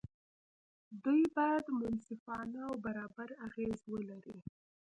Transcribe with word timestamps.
دوی 1.03 1.23
باید 1.35 1.65
منصفانه 1.79 2.59
او 2.67 2.73
برابر 2.85 3.29
اغېز 3.47 3.79
ولري. 3.93 4.37